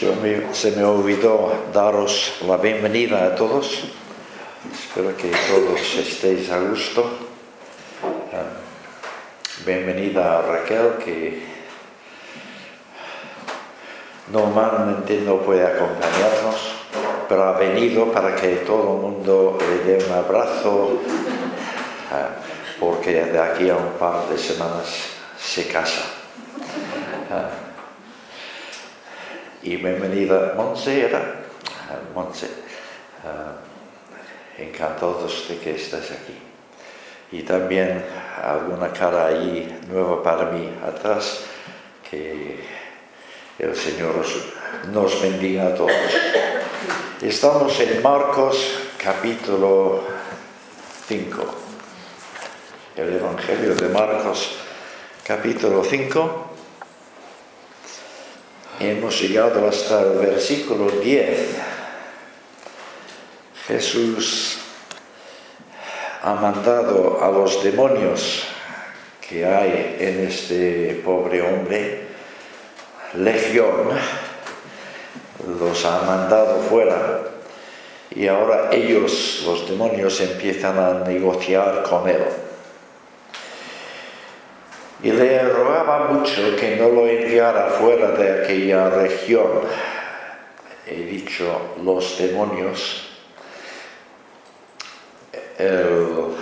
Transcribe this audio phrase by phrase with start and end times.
[0.00, 3.84] Se me, olvidó daros la bienvenida a todos.
[4.72, 7.04] Espero que todos estéis a gusto.
[9.66, 11.42] Bienvenida a Raquel, que
[14.32, 16.76] normalmente no puede acompañarnos,
[17.28, 20.98] pero ha venido para que todo el mundo le dé un abrazo,
[22.80, 24.86] porque de aquí a un par de semanas
[25.38, 26.09] se casa.
[29.62, 31.34] Y bienvenida Monse, ¿era?
[32.14, 32.48] Monse.
[34.56, 36.38] encantados de que estés aquí.
[37.32, 38.04] Y también
[38.42, 41.40] alguna cara ahí nueva para mí atrás,
[42.10, 42.58] que
[43.58, 44.14] el Señor
[44.92, 45.92] nos bendiga a todos.
[47.20, 50.04] Estamos en Marcos capítulo
[51.06, 51.44] 5.
[52.96, 54.56] El Evangelio de Marcos
[55.24, 56.49] capítulo 5.
[58.82, 61.48] Hemos llegado hasta el versículo 10.
[63.66, 64.56] Jesús
[66.22, 68.44] ha mandado a los demonios
[69.20, 72.06] que hay en este pobre hombre
[73.12, 73.90] legión,
[75.58, 77.20] los ha mandado fuera
[78.10, 82.24] y ahora ellos, los demonios, empiezan a negociar con él.
[85.02, 89.62] Y le rogaba mucho que no lo enviara fuera de aquella región.
[90.86, 93.08] He dicho los demonios,
[95.58, 96.34] el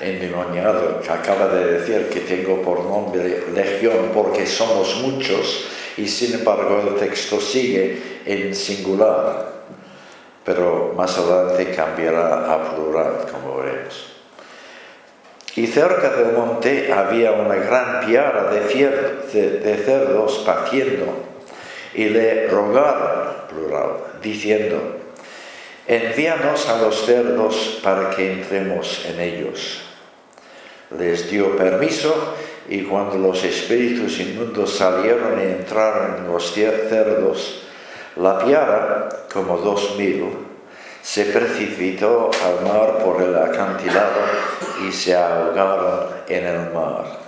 [0.00, 5.66] endemoniado acaba de decir que tengo por nombre legión porque somos muchos,
[5.96, 9.52] y sin embargo el texto sigue en singular,
[10.44, 14.09] pero más adelante cambiará a plural, como veremos.
[15.56, 21.06] Y cerca del monte había una gran piara de, cerdos paciendo,
[21.92, 23.90] y le rogaron, plural,
[24.22, 24.78] diciendo,
[25.88, 29.82] envíanos a los cerdos para que entremos en ellos.
[30.96, 32.34] Les dio permiso
[32.68, 37.62] y cuando los espíritus inmundos salieron y entraron en los cerdos,
[38.16, 40.49] la piara, como dos mil,
[41.02, 44.20] se precipitó al mar por el acantilado
[44.86, 47.18] y se ahogaron en el mar.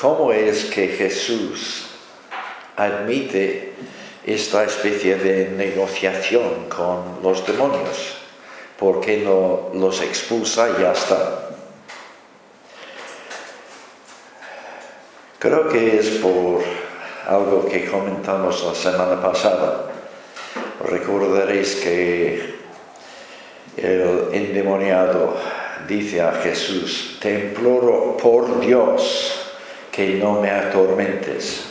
[0.00, 1.86] ¿Cómo es que Jesús
[2.76, 3.72] admite
[4.26, 8.22] esta especie de negociación con los demonios?
[8.82, 11.50] ¿por qué no los expulsa y ya está?
[15.38, 16.64] Creo que es por
[17.26, 19.86] algo que comentamos la semana pasada.
[20.84, 22.54] Recordaréis que
[23.76, 25.36] el endemoniado
[25.86, 29.32] dice a Jesús, te imploro por Dios
[29.90, 31.64] que no me atormentes.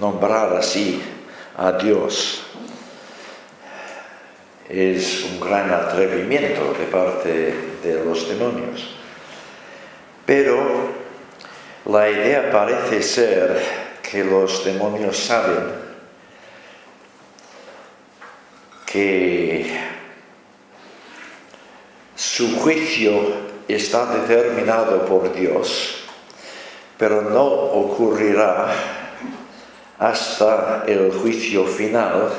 [0.00, 1.02] Nombrar así
[1.56, 2.42] a Dios
[4.68, 8.96] es un gran atrevimiento de parte de los demonios.
[10.26, 11.03] Pero
[11.86, 13.62] la idea parece ser
[14.02, 15.84] que los demonios saben
[18.86, 19.66] que
[22.14, 23.12] su juicio
[23.68, 26.04] está determinado por Dios,
[26.96, 28.72] pero no ocurrirá
[29.98, 32.30] hasta el juicio final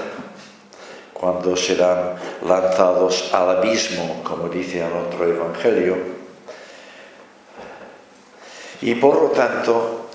[1.14, 6.25] cuando serán lanzados al abismo, como dice en otro evangelio.
[8.82, 10.10] Y por lo tanto,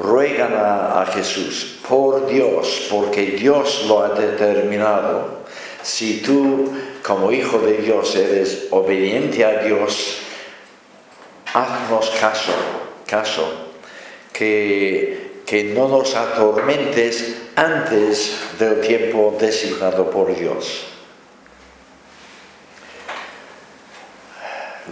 [0.00, 5.44] ruegan a, Jesús, por Dios, porque Dios lo ha determinado,
[5.82, 6.72] si tú
[7.02, 10.18] como hijo de Dios eres obediente a Dios,
[11.54, 12.52] haznos caso,
[13.06, 13.70] caso,
[14.32, 20.84] que que no nos atormentes antes del tiempo designado por Dios.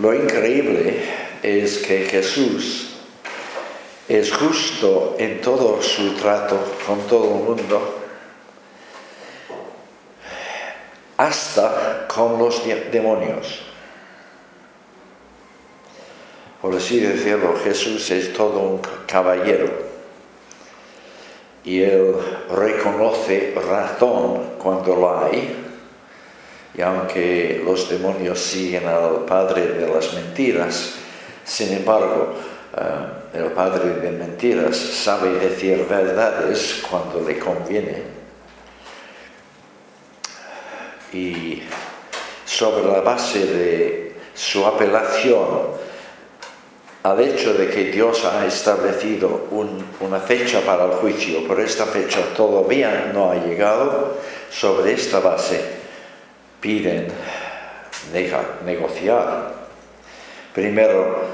[0.00, 1.02] Lo increíble
[1.44, 2.88] es que Jesús
[4.08, 8.00] es justo en todo su trato con todo el mundo,
[11.18, 13.60] hasta con los demonios.
[16.62, 19.70] Por así decirlo, Jesús es todo un caballero
[21.62, 22.14] y él
[22.50, 25.56] reconoce razón cuando la hay,
[26.74, 31.03] y aunque los demonios siguen al padre de las mentiras,
[31.44, 32.34] sin embargo,
[32.76, 38.02] eh, el padre de mentiras sabe decir verdades cuando le conviene.
[41.12, 41.62] Y
[42.44, 45.84] sobre la base de su apelación
[47.04, 49.48] al hecho de que Dios ha establecido
[50.00, 54.16] una fecha para el juicio, pero esta fecha todavía no ha llegado,
[54.50, 55.60] sobre esta base
[56.60, 57.08] piden
[58.64, 59.52] negociar.
[60.54, 61.33] Primero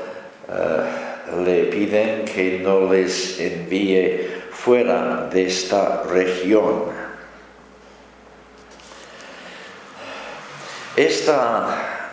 [0.50, 6.84] eh, le piden que no les envíe fuera de esta región.
[10.96, 12.10] Esta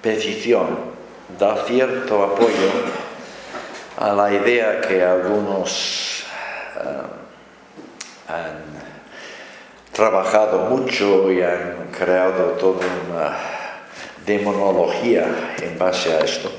[0.00, 0.92] petición
[1.38, 2.70] da cierto apoyo
[3.98, 6.24] a la idea que algunos
[6.76, 7.02] eh,
[8.28, 8.62] han
[9.92, 13.36] trabajado mucho y han creado toda una
[14.24, 15.26] demonología
[15.60, 16.50] en base a esto.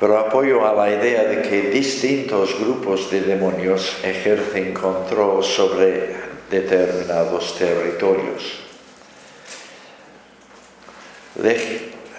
[0.00, 6.16] Pero apoyo a la idea de que distintos grupos de demonios ejercen control sobre
[6.50, 8.64] determinados territorios.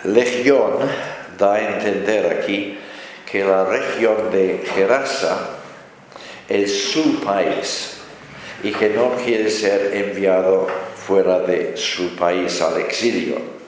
[0.03, 0.77] Legión
[1.39, 2.77] da a entender aquí
[3.25, 5.57] que la región de Gerasa
[6.47, 7.97] es su país
[8.61, 13.60] y que no quiere ser enviado fuera de su país al exilio.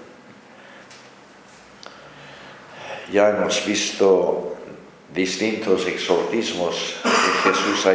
[3.11, 4.55] Ya hemos visto
[5.13, 7.93] distintos exorcismos que Jesús ha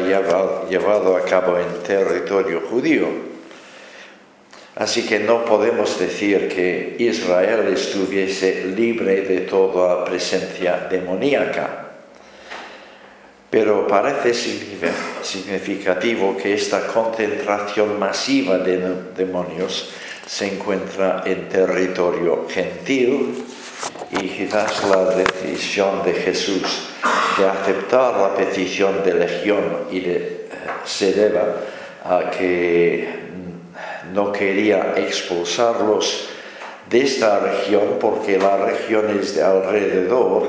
[0.68, 3.28] llevado, a cabo en territorio judío
[4.78, 11.86] Así que no podemos decir que Israel estuviese libre de toda presencia demoníaca.
[13.50, 18.78] Pero parece significativo que esta concentración masiva de
[19.16, 19.90] demonios
[20.24, 23.46] se encuentra en territorio gentil
[24.10, 26.88] y quizás la decisión de Jesús
[27.38, 30.48] de aceptar la petición de legión y de, eh,
[30.84, 31.56] se deba
[32.04, 33.08] a que
[34.12, 36.30] no quería expulsarlos
[36.88, 40.48] de esta región porque las regiones de alrededor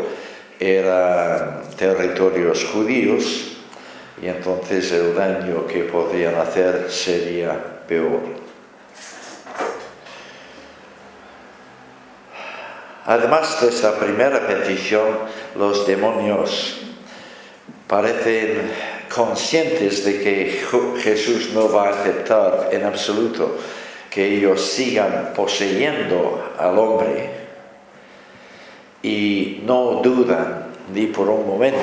[0.59, 3.57] eran territorios judíos
[4.21, 8.48] y entonces el daño que podían hacer sería peor.
[13.09, 15.07] Además de esta primera petición,
[15.57, 16.77] los demonios
[17.87, 18.71] parecen
[19.11, 20.61] conscientes de que
[21.01, 23.57] Jesús no va a aceptar en absoluto
[24.11, 27.31] que ellos sigan poseyendo al hombre
[29.01, 31.79] y no dudan ni por un momento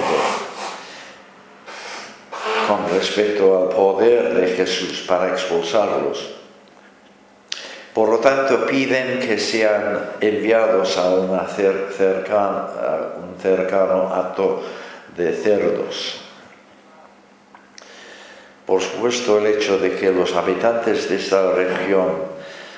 [2.69, 6.36] con respecto al poder de Jesús para expulsarlos.
[7.97, 11.33] Por lo tanto, piden que sean enviados a, un
[13.41, 14.63] cercano acto
[15.17, 16.21] de cerdos.
[18.67, 22.37] Por supuesto, el hecho de que los habitantes de esta región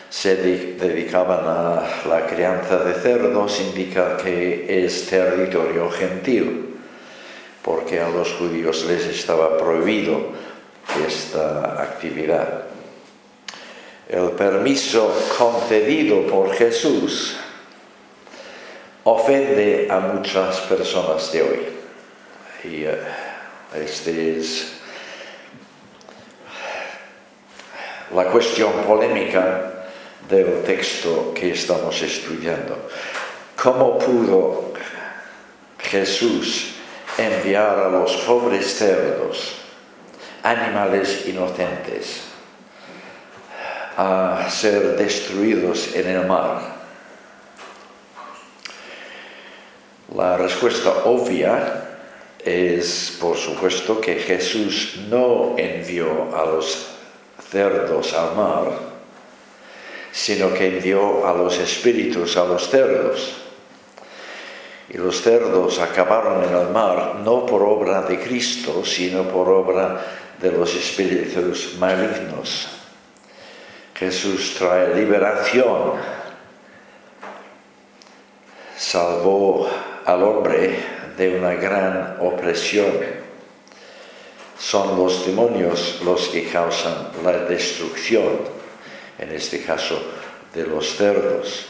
[0.08, 6.76] se dedicaban a la crianza de cerdos indica que es territorio gentil,
[7.64, 10.28] porque a los judíos les estaba prohibido
[11.04, 12.67] esta actividad.
[14.08, 17.36] El permiso concedido por Jesús
[19.04, 21.66] ofende a muchas personas de hoy.
[22.64, 22.98] Y eh,
[23.76, 24.72] este es
[28.14, 29.84] la cuestión polémica
[30.26, 32.88] del texto que estamos estudiando.
[33.62, 34.72] ¿Cómo pudo
[35.78, 36.76] Jesús
[37.18, 39.56] enviar a los pobres cerdos,
[40.42, 42.27] animales inocentes,
[43.98, 46.60] a ser destruidos en el mar?
[50.14, 51.98] La respuesta obvia
[52.38, 56.86] es, por supuesto, que Jesús no envió a los
[57.50, 58.70] cerdos al mar,
[60.12, 63.34] sino que envió a los espíritus a los cerdos.
[64.90, 70.00] Y los cerdos acabaron en el mar no por obra de Cristo, sino por obra
[70.40, 72.77] de los espíritus malignos.
[73.98, 75.94] Jesús trae liberación,
[78.76, 79.68] salvó
[80.04, 80.78] al hombre
[81.16, 83.18] de una gran opresión
[84.58, 88.40] son los demonios los que causan la destrucción,
[89.18, 89.98] en este caso
[90.52, 91.66] de los cerdos.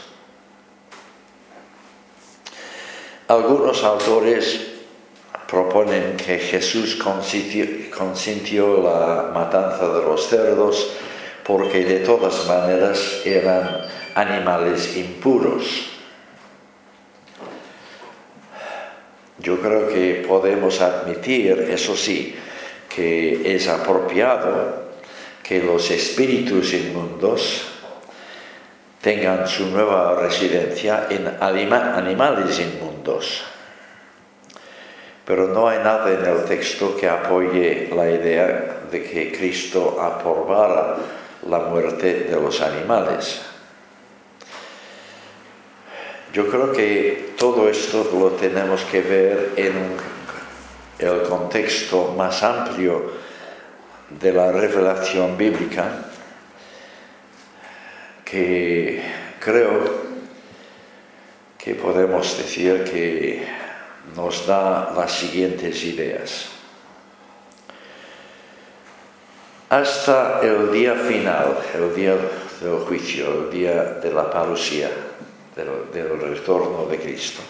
[3.27, 4.67] Algunos autores
[5.47, 10.91] proponen que Jesús consintió, la matanza de los cerdos
[11.49, 13.81] porque de todas maneras eran
[14.13, 15.89] animales impuros.
[19.39, 22.35] Yo creo que podemos admitir, eso sí,
[22.87, 24.91] que es apropiado
[25.41, 27.65] que los espíritus inmundos
[29.01, 33.41] tengan su nueva residencia en animales inmundos.
[35.25, 40.97] pero no hay nada en el texto que apoye la idea de que Cristo aprobara
[41.47, 43.41] la muerte de los animales.
[46.33, 49.97] Yo creo que todo esto lo tenemos que ver en
[50.99, 53.11] el contexto más amplio
[54.09, 56.05] de la revelación bíblica,
[58.25, 59.01] que
[59.39, 60.09] creo
[61.57, 63.47] que podemos decir que
[64.15, 66.58] nos da las siguientes ideas.
[69.69, 72.15] Hasta el día final, el día
[72.59, 74.89] del juicio, el día de la parucía,
[75.55, 77.41] del, retorno de Cristo.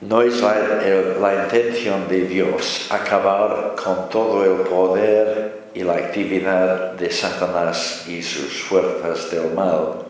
[0.00, 7.10] No es la, intención de Dios acabar con todo el poder y la actividad de
[7.10, 10.04] Satanás y sus fuerzas del mal,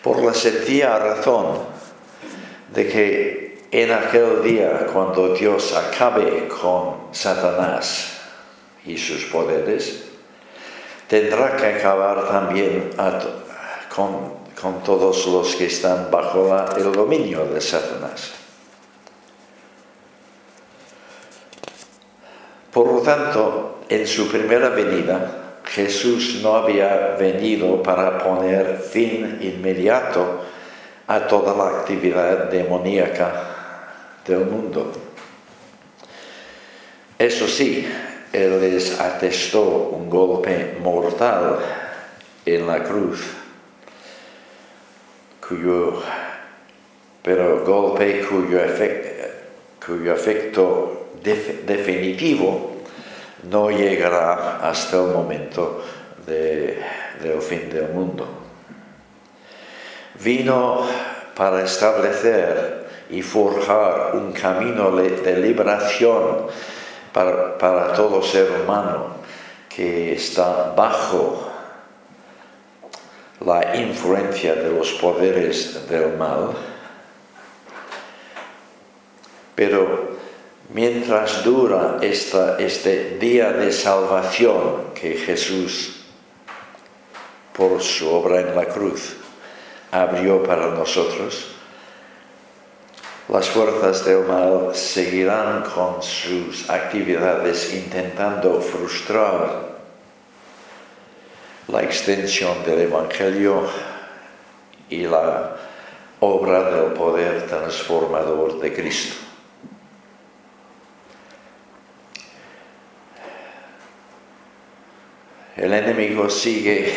[0.00, 1.58] por la sencilla razón
[2.72, 8.18] de que en aquel día, cuando Dios acabe con Satanás
[8.84, 10.04] y sus poderes,
[11.06, 12.90] tendrá que acabar también
[13.94, 14.38] con,
[14.84, 18.32] todos los que están bajo el dominio de Satanás.
[22.72, 30.40] Por lo tanto, en su primera venida, Jesús no había venido para poner fin inmediato
[31.06, 33.57] a toda la actividad demoníaca
[34.28, 34.92] del mundo.
[37.18, 37.88] Eso sí,
[38.32, 41.58] él les atestó un golpe mortal
[42.44, 43.20] en la cruz,
[45.46, 46.02] cuyo,
[47.22, 48.60] pero golpe cuyo,
[50.14, 51.08] efecto,
[51.66, 52.76] definitivo
[53.50, 55.82] no llegará hasta el momento
[56.26, 58.28] del fin del mundo.
[60.22, 60.86] Vino
[61.34, 62.77] para establecer
[63.10, 66.46] y forjar un camino de liberación
[67.12, 69.18] para, todo ser humano
[69.68, 71.48] que está bajo
[73.40, 76.50] la influencia de los poderes del mal.
[79.54, 80.16] Pero
[80.72, 86.04] mientras dura este día de salvación que Jesús,
[87.52, 89.16] por su obra en la cruz,
[89.90, 91.57] abrió para nosotros,
[93.28, 99.68] las fuerzas del mal seguirán con sus actividades intentando frustrar
[101.68, 103.64] la extensión del Evangelio
[104.88, 105.56] y la
[106.20, 109.14] obra del poder transformador de Cristo.
[115.54, 116.94] El enemigo sigue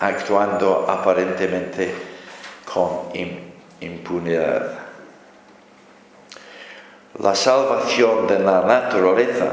[0.00, 1.92] actuando aparentemente
[2.64, 3.10] con
[3.80, 4.83] impunidad
[7.20, 9.52] la salvación de la naturaleza,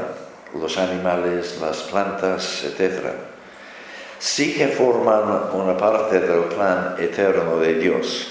[0.58, 3.06] los animales, las plantas, etc.,
[4.18, 8.28] sí que forman una parte del plan eterno de Dios,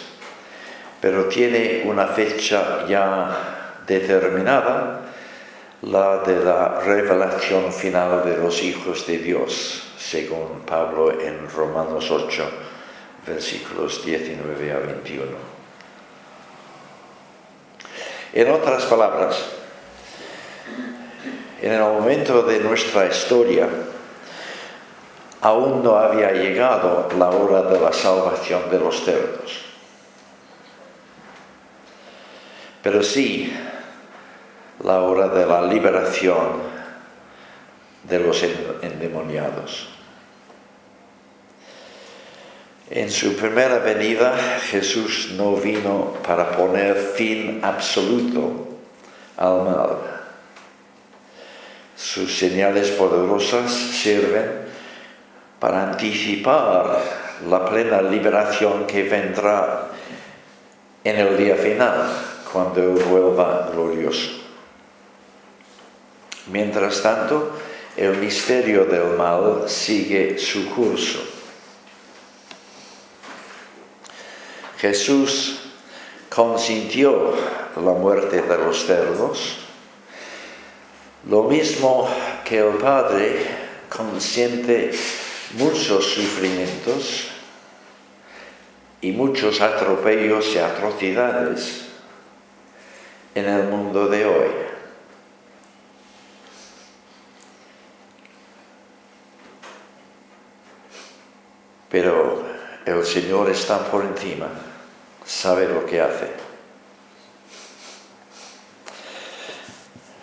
[1.00, 5.01] pero tiene una fecha ya determinada,
[5.83, 12.43] la de la revelación final de los hijos de Dios, según Pablo en Romanos 8,
[13.25, 15.50] versículos 19 a 21.
[18.33, 19.43] En otras palabras,
[21.61, 23.67] en el momento de nuestra historia,
[25.41, 29.65] aún no había llegado la hora de la salvación de los cerdos.
[32.81, 33.53] Pero sí
[34.83, 36.71] la hora de la liberación
[38.03, 38.43] de los
[38.81, 40.00] endemoniados.
[42.93, 44.38] En su primera venida
[44.69, 48.67] Jesús no vino para poner fin absoluto
[49.38, 49.98] al mal.
[51.95, 54.65] Sus señales poderosas sirven
[55.57, 57.00] para anticipar
[57.50, 59.88] la plena liberación que vendrá
[61.05, 62.12] en el día final,
[62.51, 64.31] cuando vuelva glorioso.
[66.51, 67.53] Mientras tanto,
[67.95, 71.30] el misterio del mal sigue su curso
[74.81, 75.59] Jesús
[76.27, 77.35] consintió
[77.75, 79.57] la muerte de los cerdos,
[81.29, 82.09] lo mismo
[82.43, 83.45] que el Padre
[83.95, 84.89] consiente
[85.53, 87.27] muchos sufrimientos
[89.01, 91.85] y muchos atropellos y atrocidades
[93.35, 94.50] en el mundo de hoy.
[101.88, 102.43] Pero
[102.83, 104.70] el Señor está por encima
[105.25, 106.27] sabe lo que hace.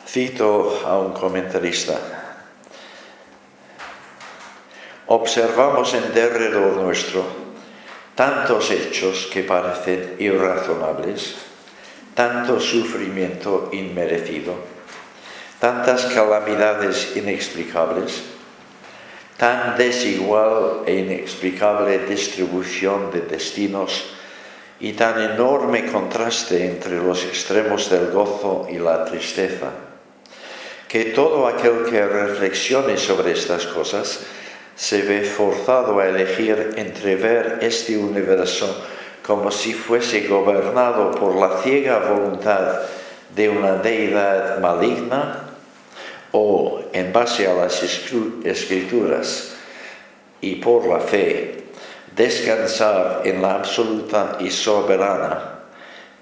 [0.06, 1.98] Cito a un comentarista.
[5.06, 7.24] Observamos en derredor nuestro
[8.18, 11.36] tantos hechos que parecen irrazonables,
[12.14, 14.54] tanto sufrimiento inmerecido,
[15.60, 18.24] tantas calamidades inexplicables,
[19.38, 24.17] tan desigual e inexplicable distribución de destinos
[24.80, 29.70] y tan enorme contraste entre los extremos del gozo y la tristeza,
[30.86, 34.20] que todo aquel que reflexione sobre estas cosas
[34.76, 38.84] se ve forzado a elegir entre ver este universo
[39.26, 42.78] como si fuese gobernado por la ciega voluntad
[43.34, 45.50] de una deidad maligna
[46.32, 49.54] o en base a las escrituras
[50.40, 51.64] y por la fe
[52.18, 55.60] descansar en la absoluta y soberana,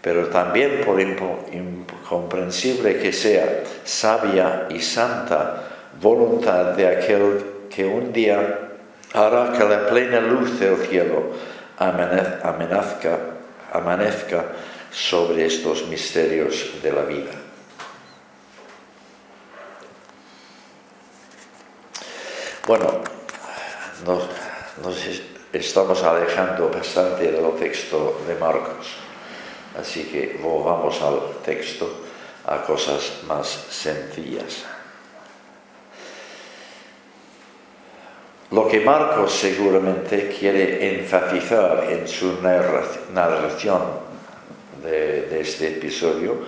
[0.02, 5.64] pero también por incomprensible que sea, sabia y santa
[6.00, 8.58] voluntad de aquel que un día
[9.14, 11.32] hará que la plena luz del cielo
[11.78, 13.18] amanezca,
[13.72, 14.44] amanezca
[14.92, 17.32] sobre estos misterios de la vida.
[22.66, 23.00] Bueno,
[24.04, 24.28] nos,
[25.56, 28.96] estamos alejando bastante del texto de Marcos,
[29.78, 32.04] así que volvamos al texto,
[32.46, 34.64] a cosas más sencillas.
[38.52, 43.82] Lo que Marcos seguramente quiere enfatizar en su narración
[44.84, 46.38] de, este episodio,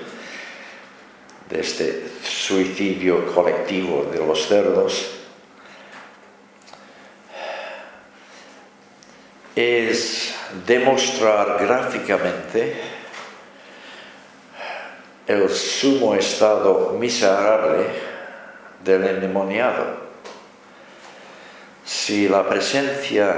[1.50, 5.17] de este suicidio colectivo de los cerdos,
[9.58, 10.34] es
[10.66, 12.76] demostrar gráficamente
[15.26, 17.86] el sumo estado miserable
[18.84, 20.08] del endemoniado.
[21.84, 23.36] Si la presencia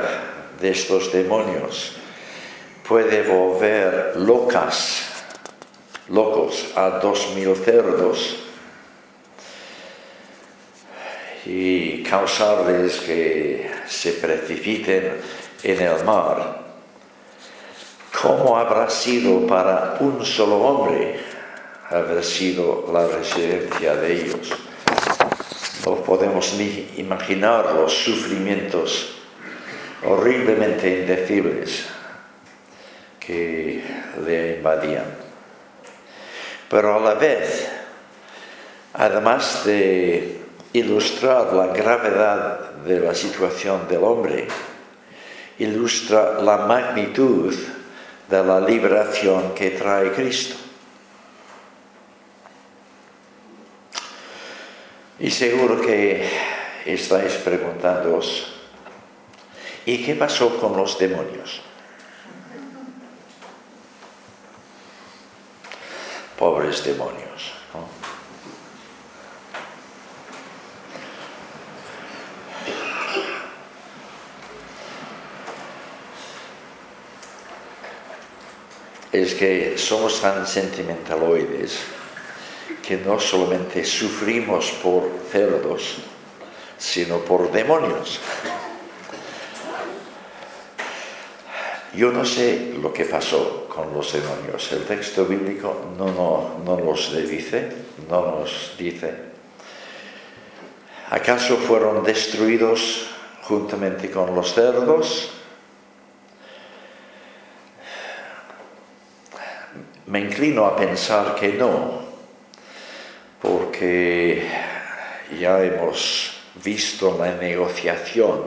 [0.60, 1.96] de estos demonios
[2.86, 5.06] puede volver locas,
[6.10, 8.36] locos a dos mil cerdos
[11.46, 16.62] y causarles que se precipiten en el mar,
[18.20, 21.20] ¿cómo habrá sido para un solo hombre
[21.90, 24.52] haber sido la residencia de ellos?
[25.84, 29.16] No podemos ni imaginar los sufrimientos
[30.04, 31.86] horriblemente indecibles
[33.18, 33.82] que
[34.24, 35.04] le invadían.
[36.68, 37.68] Pero a la vez,
[38.94, 40.40] además de
[40.72, 44.46] ilustrar la gravedad de la situación del hombre,
[45.60, 47.54] ilustra la magnitud
[48.28, 50.56] de la liberación que trae Cristo.
[55.18, 56.26] Y seguro que
[56.86, 58.54] estáis preguntándoos,
[59.84, 61.60] ¿y qué pasó con los demonios?
[66.38, 67.59] Pobres demonios.
[79.12, 81.78] Es que somos tan sentimentaloides
[82.82, 85.98] que no solamente sufrimos por cerdos,
[86.78, 88.20] sino por demonios.
[91.94, 94.70] Yo no sé lo que pasó con los demonios.
[94.72, 96.94] El texto bíblico no, no, no
[97.26, 97.72] dice,
[98.08, 99.14] no nos dice.
[101.10, 103.08] ¿Acaso fueron destruidos
[103.42, 105.39] juntamente con los cerdos?
[110.10, 112.00] Me inclino a pensar que no,
[113.40, 114.42] porque
[115.38, 116.32] ya hemos
[116.64, 118.46] visto la negociación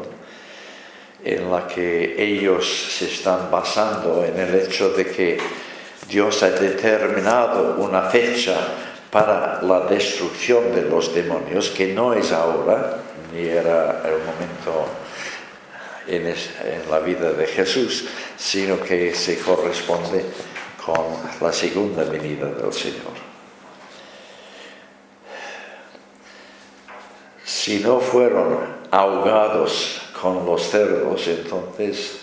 [1.23, 5.38] en la que ellos se están basando en el hecho de que
[6.10, 8.58] Dios ha determinado una fecha
[9.10, 12.97] para la destrucción de los demonios, que no es ahora,
[13.34, 14.86] ni era el momento
[16.08, 16.36] en,
[16.91, 20.26] la vida de Jesús, sino que se corresponde
[20.86, 21.06] con
[21.39, 23.13] la segunda venida del Señor.
[27.43, 28.60] Si no fueron
[28.91, 32.19] ahogados con los cerdos, entonces,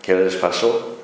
[0.00, 0.98] ¿qué les pasó?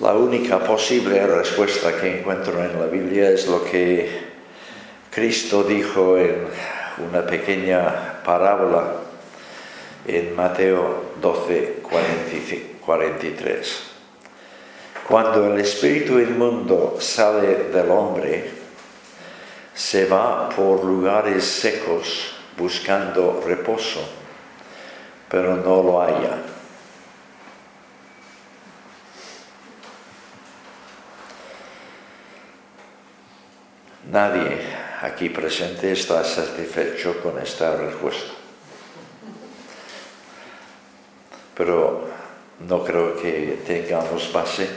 [0.00, 4.32] La única posible respuesta que encuentro en la Biblia es lo que
[5.10, 6.46] Cristo dijo en
[7.08, 8.96] una pequeña parábola
[10.06, 11.81] en Mateo 12,
[12.84, 13.82] 43.
[15.08, 18.50] Cuando el espíritu inmundo sale del hombre,
[19.74, 24.00] se va por lugares secos buscando reposo,
[25.28, 26.38] pero no lo haya.
[34.10, 34.58] Nadie
[35.00, 38.41] aquí presente está satisfecho con esta respuesta.
[41.56, 42.08] Pero
[42.60, 44.68] no creo que tengamos base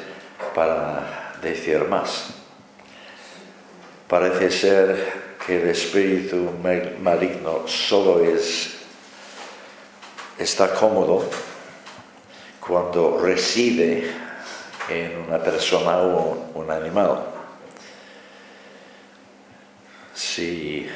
[0.53, 2.27] para decir más.
[4.07, 5.13] Parece ser
[5.45, 6.51] que el espíritu
[7.01, 8.75] maligno solo es,
[10.38, 11.25] está cómodo
[12.59, 14.11] cuando reside
[14.89, 17.25] en una persona o un animal.
[20.13, 20.88] Si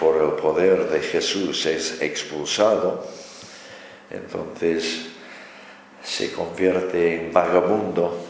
[0.00, 3.06] por el poder de Jesús es expulsado,
[4.10, 5.08] entonces
[6.02, 8.24] se convierte en vagabundo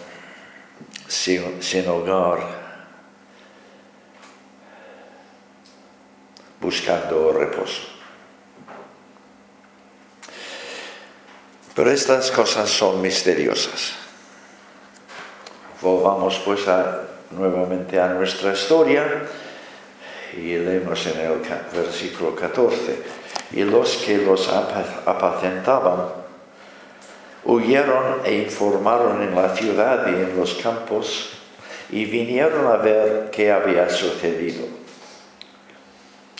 [1.06, 2.38] sin, hogar,
[6.60, 7.82] buscando reposo.
[11.74, 13.94] Pero estas cosas son misteriosas.
[15.80, 16.62] Volvamos pues
[17.30, 19.22] nuevamente a nuestra historia
[20.36, 21.38] y leemos en el
[21.72, 23.17] versículo 14.
[23.52, 26.08] Y los que los apacentaban
[27.44, 31.30] huyeron e informaron en la ciudad y en los campos
[31.90, 34.66] y vinieron a ver qué había sucedido.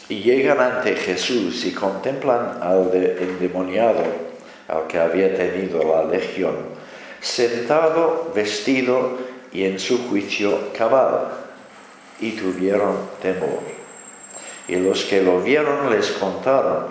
[0.09, 4.05] Y llegan ante Jesús y contemplan al endemoniado,
[4.69, 6.57] al que había tenido la legión,
[7.21, 9.19] sentado, vestido
[9.53, 11.29] y en su juicio cabal,
[12.21, 13.78] y tuvieron temor.
[14.69, 16.87] Y los que lo vieron les contaron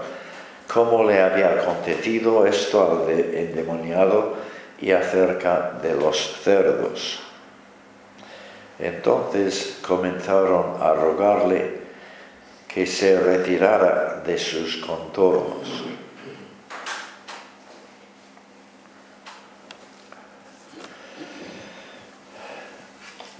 [0.67, 4.35] cómo le había acontecido esto al endemoniado
[4.79, 7.19] y acerca de los cerdos.
[8.79, 11.77] Entonces comenzaron a rogarle
[12.67, 15.85] que se retirara de sus contornos.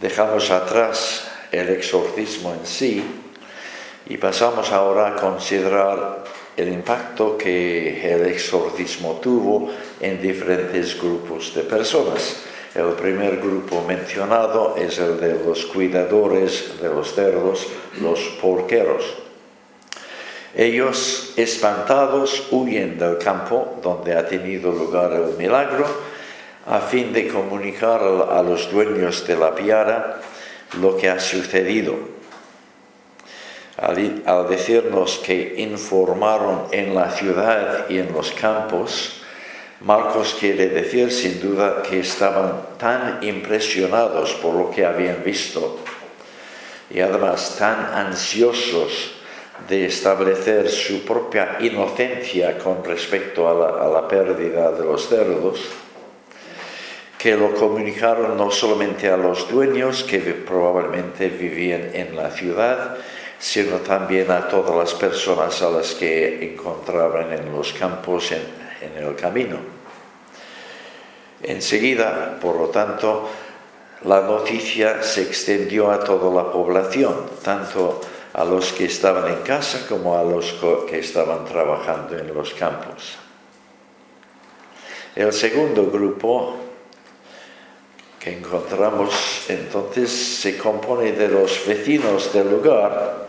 [0.02, 3.04] Dejamos atrás el exorcismo en sí
[4.10, 6.24] y pasamos ahora a considerar
[6.56, 12.38] el impacto que el exorcismo tuvo en diferentes grupos de personas.
[12.74, 17.68] El primer grupo mencionado es el de los cuidadores de los cerdos,
[18.02, 19.04] los porqueros.
[20.56, 25.86] Ellos, espantados, huyen del campo donde ha tenido lugar el milagro,
[26.66, 30.22] a fin de comunicar a los dueños de la piara
[30.80, 32.17] lo que ha sucedido
[33.78, 39.22] al, decirnos que informaron en la ciudad y en los campos,
[39.82, 45.78] Marcos quiere decir sin duda que estaban tan impresionados por lo que habían visto
[46.90, 49.12] y además tan ansiosos
[49.70, 55.60] de establecer su propia inocencia con respecto a la, a la, pérdida de los cerdos,
[57.18, 62.98] que lo comunicaron no solamente a los dueños que probablemente vivían en la ciudad,
[63.40, 68.58] sino también a todas las personas a las que encontraban en los campos en,
[68.96, 69.58] el camino.
[71.44, 73.30] Enseguida, por lo tanto,
[74.06, 78.02] la noticia se extendió a toda la población, tanto
[78.34, 80.56] a los que estaban en casa como a los
[80.90, 83.18] que estaban trabajando en los campos.
[85.16, 86.56] El segundo grupo
[88.20, 93.27] que encontramos entonces se compone de los vecinos del lugar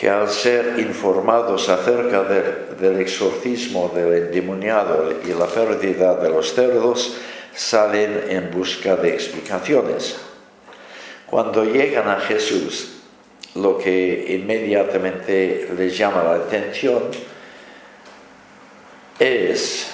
[0.00, 7.18] que al ser informados acerca del exorcismo del endemoniado y la pérdida de los cerdos,
[7.54, 10.16] salen en busca de explicaciones.
[11.26, 13.02] Cuando llegan a Jesús,
[13.56, 17.02] lo que inmediatamente les llama la atención
[19.18, 19.90] es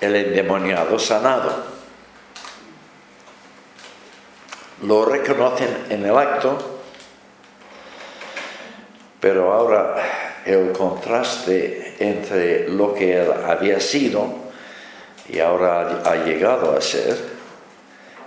[0.00, 1.64] el endemoniado sanado.
[4.86, 6.71] Lo reconocen en el acto
[9.22, 9.94] pero ahora
[10.44, 14.26] el contraste entre lo que él había sido
[15.28, 17.16] y ahora ha llegado a ser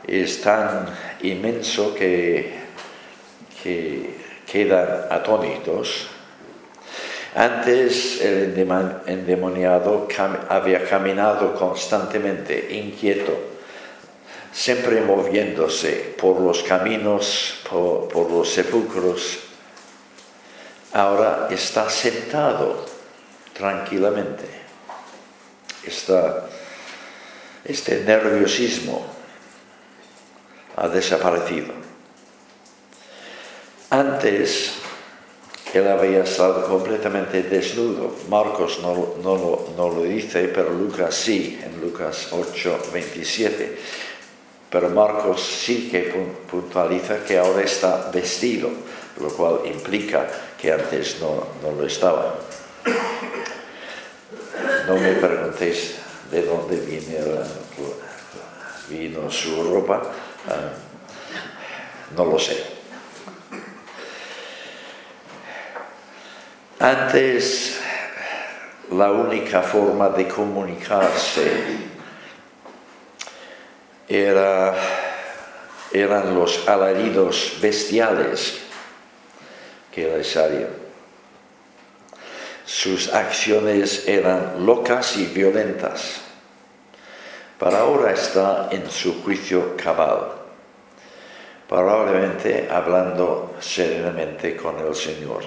[0.08, 0.86] es tan
[1.22, 2.64] inmenso que,
[4.50, 6.08] quedan atónitos.
[7.34, 8.56] Antes el
[9.08, 10.08] endemoniado
[10.48, 13.34] había caminado constantemente, inquieto,
[14.54, 19.45] siempre moviéndose por los caminos, por los sepulcros
[20.96, 22.86] ahora está sentado
[23.54, 24.46] tranquilamente.
[27.66, 29.06] este nerviosismo
[30.78, 31.74] ha desaparecido.
[33.90, 34.74] Antes
[35.74, 38.16] él había estado completamente desnudo.
[38.30, 43.78] Marcos no, no, lo dice, pero Lucas sí, en Lucas 8, 27.
[44.70, 46.14] Pero Marcos sí que
[46.50, 48.70] puntualiza que ahora está vestido,
[49.19, 50.28] lo cual implica
[50.60, 52.36] que antes no, no lo estaba.
[54.88, 55.95] No me preguntéis
[56.32, 57.17] de dónde viene
[58.89, 60.01] vino su ropa,
[60.47, 60.71] ah,
[62.15, 62.63] no lo sé.
[66.80, 67.80] Antes
[68.91, 71.51] la única forma de comunicarse
[74.08, 74.75] era,
[75.91, 78.64] eran los alaridos bestiales
[79.96, 80.86] que les harían.
[82.66, 86.22] Sus acciones eran locas y violentas.
[87.58, 90.34] Para ahora está en su juicio cabal,
[91.70, 95.44] probablemente hablando serenamente con el Señor.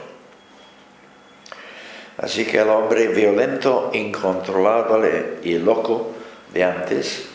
[2.16, 6.12] Así que el hombre violento, incontrolable y loco
[6.54, 7.26] de antes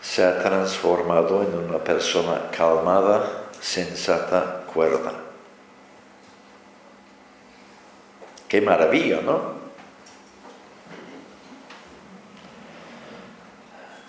[0.00, 5.23] se ha transformado en una persona calmada, sensata, cuerda.
[8.54, 9.54] Qué maravilla, ¿no?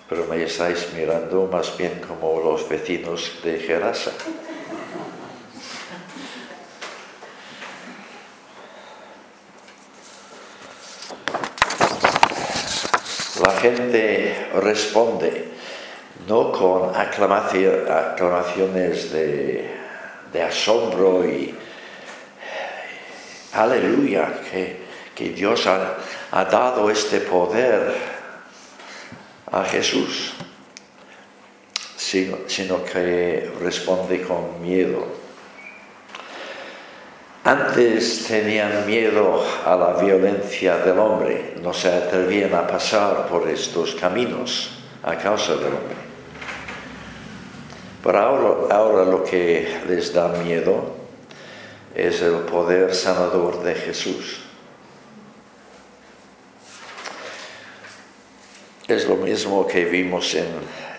[0.07, 4.11] Pero me estáis mirando más bien como los vecinos de Gerasa.
[13.41, 15.53] La gente responde
[16.27, 19.71] no con aclamaciones de,
[20.31, 21.64] de asombro y
[23.55, 27.93] aleluya, que, Dios ha, dado este poder
[29.51, 30.33] a Jesús,
[31.95, 35.07] sino, sino que responde con miedo.
[37.45, 43.93] Antes tenían miedo a la violencia del hombre, no se atrevían a pasar por estos
[43.95, 44.71] caminos
[45.03, 45.95] a causa del hombre.
[48.03, 50.94] Pero ahora, ahora lo que les da miedo
[51.95, 54.41] es el poder sanador de Jesús.
[58.87, 60.47] Es lo mismo que vimos en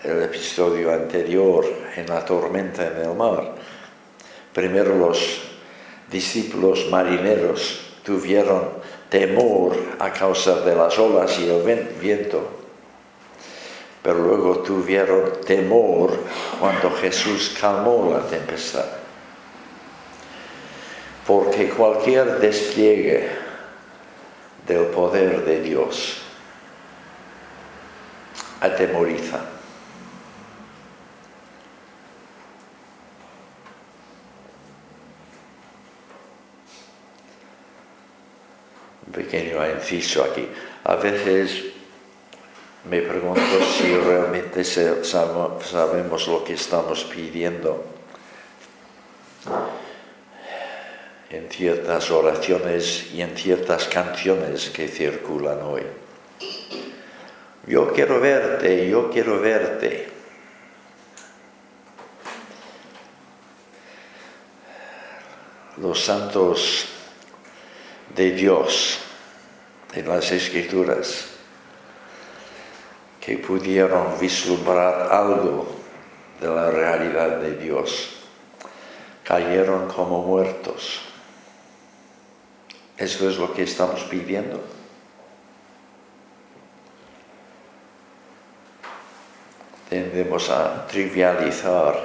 [0.03, 3.55] el episodio anterior, en la tormenta en el mar.
[4.51, 5.41] Primero los
[6.11, 8.69] discípulos marineros tuvieron
[9.09, 11.61] temor a causa de las olas y el
[12.01, 12.41] viento,
[14.01, 16.17] pero luego tuvieron temor
[16.59, 19.06] cuando Jesús calmó la tempestad
[21.27, 23.29] porque cualquier despliegue
[24.65, 26.19] del poder de Dios
[28.61, 29.41] atemoriza.
[39.05, 40.47] Un pequeño inciso aquí.
[40.85, 41.65] A veces
[42.89, 43.41] me pregunto
[43.77, 47.83] si realmente sabemos lo que estamos pidiendo
[51.29, 55.83] en ciertas oraciones y en ciertas canciones que circulan hoy.
[57.65, 60.09] Yo quiero verte, yo quiero verte.
[65.77, 66.85] Los santos
[68.15, 68.99] de Dios
[69.93, 71.27] en las escrituras
[73.19, 75.67] que pudieron vislumbrar algo
[76.39, 78.15] de la realidad de Dios,
[79.23, 81.06] cayeron como muertos
[82.97, 84.59] eso es lo que estamos pidiendo.
[89.87, 92.03] Tendemos a trivializar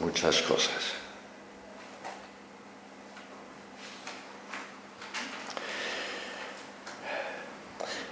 [0.00, 0.92] muchas cosas.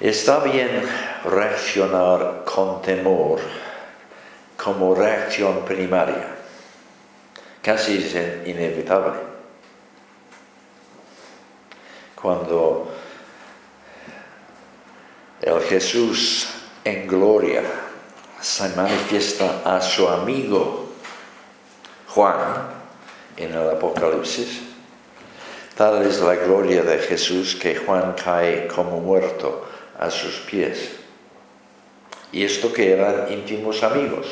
[0.01, 0.89] Está bien
[1.25, 3.41] reaccionar con temor
[4.57, 6.37] como reacción primaria,
[7.61, 8.15] casi es
[8.49, 9.30] inevitable
[12.21, 12.89] cuando
[15.41, 16.49] el Jesús
[16.85, 17.63] en gloria
[18.41, 20.91] se manifiesta a su amigo
[22.09, 22.69] Juan
[23.37, 24.61] en el Apocalipsis.
[25.77, 29.65] Tal es la gloria de Jesús que Juan cae como muerto
[29.99, 30.97] a sus pies.
[32.33, 34.27] Y esto que eran íntimos amigos.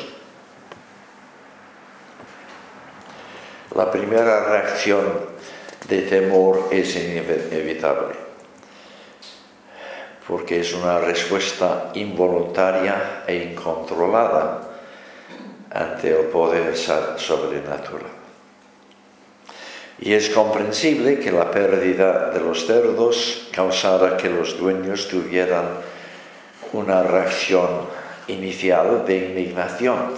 [3.75, 5.28] La primera reacción
[5.89, 8.13] de temor es inevitable,
[10.27, 14.61] porque es una respuesta involuntaria e incontrolada
[15.71, 18.19] ante el poder sobrenatural.
[20.01, 25.65] Y es comprensible que la pérdida de los cerdos causara que los dueños tuvieran
[26.71, 27.87] una reacción
[28.27, 30.13] inicial de indignación.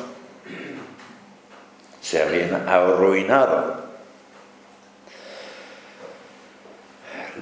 [2.00, 3.81] Se habían arruinado.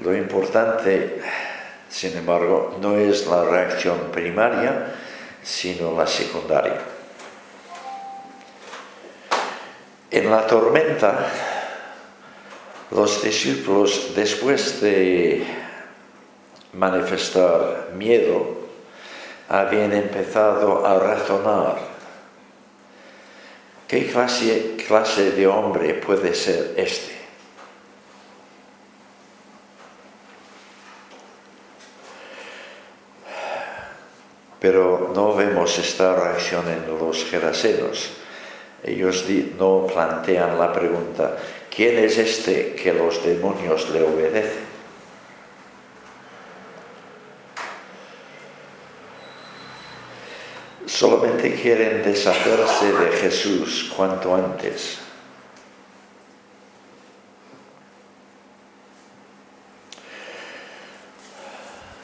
[0.04, 1.22] Lo importante,
[1.90, 4.94] sin embargo, no es la reacción primaria,
[5.44, 6.80] sino la secundaria.
[10.10, 11.28] En la tormenta,
[12.92, 15.46] los discípulos, después de
[16.74, 18.58] manifestar miedo,
[19.50, 21.78] habían empezado a razonar.
[23.88, 27.19] ¿Qué clase, clase de hombre puede ser este?
[34.60, 38.12] Pero no vemos esta reacción en los gerasenos.
[38.84, 39.26] Ellos
[39.58, 41.38] no plantean la pregunta,
[41.74, 44.69] ¿quién es este que los demonios le obedecen?
[50.86, 55.09] Solamente quieren deshacerse de Jesús cuanto antes.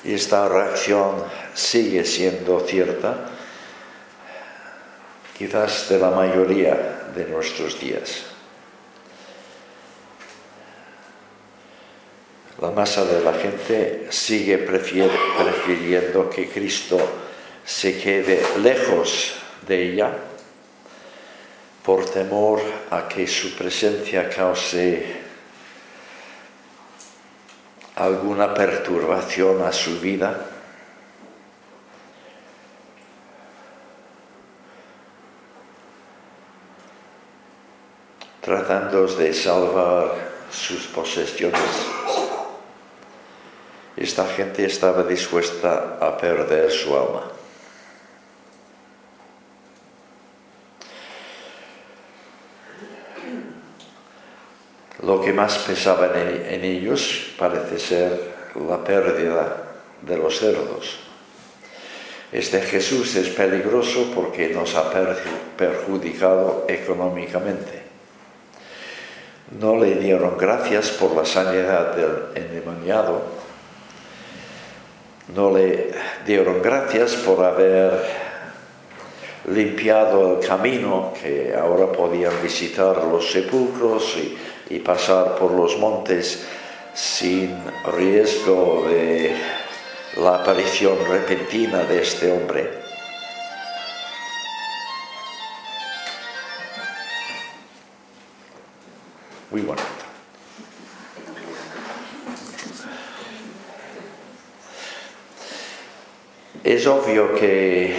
[0.05, 1.23] Y esta reacción
[1.55, 3.31] sigue siendo cierta
[5.35, 8.23] quizás de la mayoría de nuestros días.
[12.61, 16.97] La masa de la gente sigue prefiriendo que Cristo
[17.65, 19.33] se quede lejos
[19.67, 20.11] de ella
[21.83, 25.24] por temor a que su presencia cause
[27.95, 30.35] alguna perturbación a su vida
[38.41, 40.11] tratando de salvar
[40.51, 41.59] sus posesiones.
[43.97, 47.23] Esta gente estaba dispuesta a perder su alma.
[55.05, 58.35] Lo que más pesaba en, ellos parece ser
[58.67, 59.57] la pérdida
[60.01, 60.99] de los cerdos.
[62.31, 64.91] Este Jesús es peligroso porque nos ha
[65.57, 67.85] perjudicado económicamente
[69.59, 73.21] no le dieron gracias por la sanidad del endemoniado,
[75.35, 75.91] no le
[76.25, 77.91] dieron gracias por haber
[79.51, 84.37] limpiado el camino, que ahora podían visitar los sepulcros y,
[84.69, 86.45] y pasar por los montes
[86.93, 87.55] sin
[87.95, 89.35] riesgo de
[90.17, 92.85] la aparición repentina de este hombre.
[99.51, 99.85] Muy bonito.
[106.63, 107.95] Es obvio que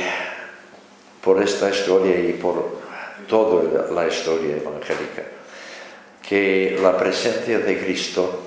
[1.22, 2.80] por esta historia y por
[3.28, 5.22] toda la historia evangélica,
[6.28, 8.42] que la presencia de Cristo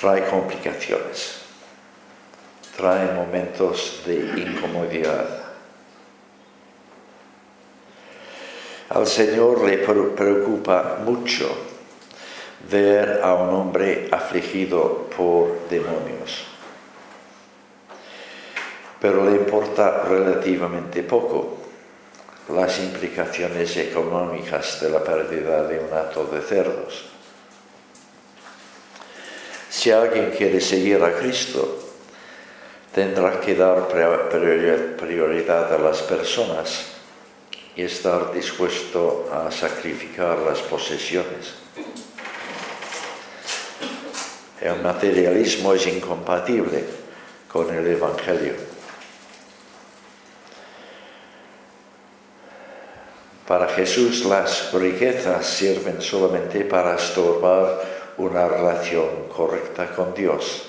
[0.00, 1.42] trae complicaciones,
[2.76, 5.42] trae momentos de incomodidad
[8.92, 11.48] Al Señor le preocupa mucho
[12.70, 16.44] ver a un hombre afligido por demonios.
[19.00, 21.61] Pero le importa relativamente poco
[22.48, 27.04] las implicaciones económicas de la pérdida de un hato de cerdos.
[29.70, 31.78] Si alguien quiere seguir a Cristo,
[32.94, 36.92] tendrá que dar prioridad a las personas
[37.74, 41.54] y estar dispuesto a sacrificar las posesiones.
[44.60, 46.84] El materialismo es incompatible
[47.48, 48.71] con el Evangelio.
[53.52, 57.82] Para Jesús las riquezas sirven solamente para estorbar
[58.16, 60.62] una relación correcta con Dios.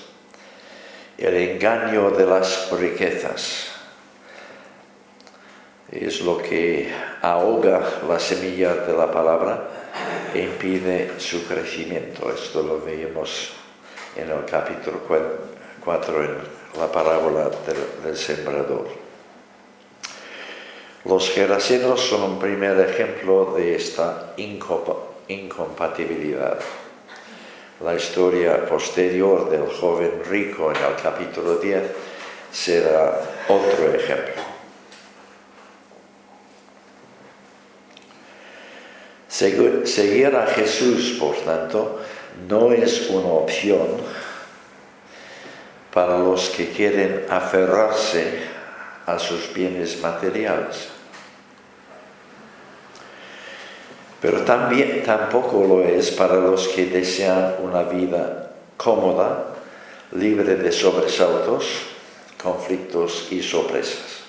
[1.16, 3.68] El engaño de las riquezas
[5.90, 9.64] es lo que ahoga la semilla de la palabra
[10.34, 12.30] e impide su crecimiento.
[12.30, 13.52] Esto lo veíamos
[14.14, 15.00] en el capítulo
[15.82, 16.36] 4, en
[16.78, 17.48] la parábola
[18.04, 19.03] del, sembrador.
[21.04, 26.58] Los gerasenos son un primer ejemplo de esta incompatibilidad.
[27.84, 31.82] La historia posterior del joven rico en el capítulo 10
[32.50, 34.42] será otro ejemplo.
[39.28, 42.00] Seguir a Jesús, por tanto,
[42.48, 43.88] no es una opción
[45.92, 48.38] para los que quieren aferrarse
[49.04, 50.93] a sus bienes materiales.
[54.24, 59.48] Pero también tampoco lo es para los que desean una vida cómoda,
[60.12, 61.66] libre de sobresaltos,
[62.42, 64.24] conflictos y sorpresas.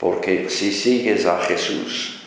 [0.00, 2.22] Porque si sigues a Jesús,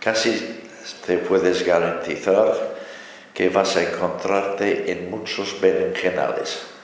[0.00, 0.62] casi
[1.04, 2.76] te puedes garantizar
[3.34, 6.75] que vas a encontrarte en muchos berenjenales.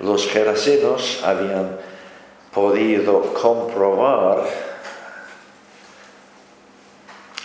[0.00, 1.76] Los gerasenos habían
[2.54, 4.44] podido comprobar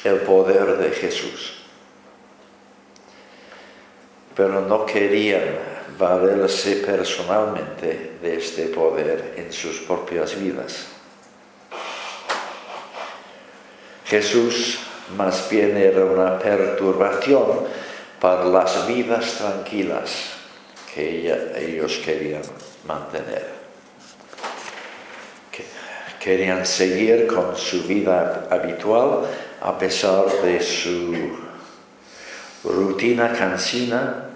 [0.03, 1.63] el poder de Jesús,
[4.35, 5.57] pero no querían
[5.97, 10.87] valerse personalmente de este poder en sus propias vidas.
[14.05, 14.79] Jesús
[15.17, 17.65] más bien era una perturbación
[18.19, 20.42] para las vidas tranquilas
[20.93, 22.41] que ellos querían
[22.87, 23.63] mantener.
[26.19, 29.25] Querían seguir con su vida habitual
[29.61, 31.13] a pesar de su
[32.63, 34.29] rutina cansina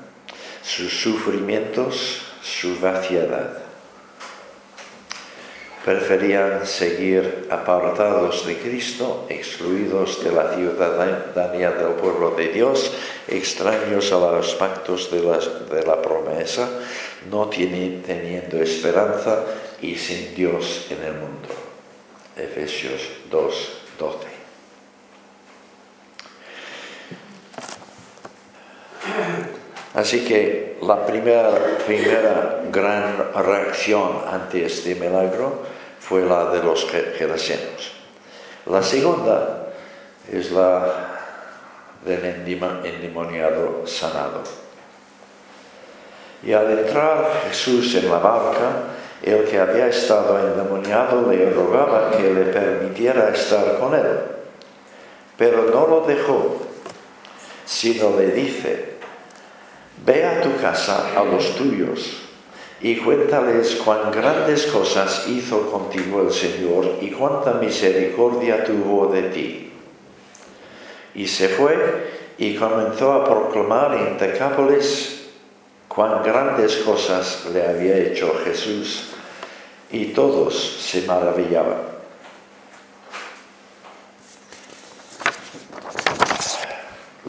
[0.68, 3.60] sus sufrimientos, su vaciedad.
[5.86, 12.92] Preferían seguir apartados de Cristo, excluidos de la ciudadanía del pueblo de Dios,
[13.28, 16.70] extraños a los pactos de la, promesa,
[17.30, 19.44] no teniendo esperanza
[19.82, 21.50] y sin Dios en el mundo.
[22.36, 24.18] Efesios 2, 12.
[29.94, 31.50] Así que la primera,
[31.86, 35.64] primera gran reacción ante este milagro
[36.00, 37.94] fue la de los gerasenos.
[38.68, 39.70] La segunda
[40.32, 41.07] es la
[42.08, 42.26] del
[42.84, 44.42] endemoniado sanado.
[46.44, 48.72] Y al entrar Jesús en la barca,
[49.22, 54.20] el que había estado endemoniado le rogaba que le permitiera estar con él.
[55.38, 56.62] Pero no lo dejó,
[57.66, 58.98] sino le dice,
[60.06, 62.28] Ve a tu casa a los tuyos
[62.80, 69.67] y cuéntales cuán grandes cosas hizo contigo el Señor y cuánta misericordia tuvo de ti.
[71.18, 75.28] Y se fue y comenzó a proclamar en Decápolis
[75.90, 79.10] cuán grandes cosas le había hecho Jesús
[79.92, 81.98] y todos se maravillaban.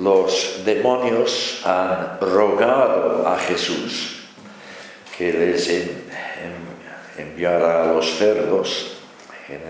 [0.00, 4.28] los demonios han rogado a Jesús
[5.16, 5.68] que les
[7.16, 8.92] enviara a los cerdos,
[9.48, 9.60] en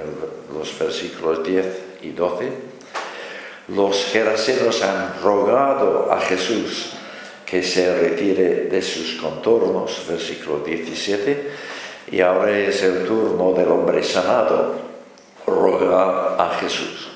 [0.52, 1.66] los versículos 10
[2.02, 2.77] y 12.
[3.68, 6.92] Los gerasenos han rogado a Jesús
[7.44, 11.50] que se retire de sus contornos, versículo 17,
[12.12, 14.74] y ahora es el turno del hombre sanado,
[15.46, 17.08] rogar a Jesús.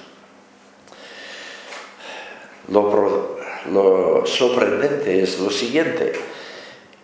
[2.69, 6.13] Lo, sorprendente es lo siguiente.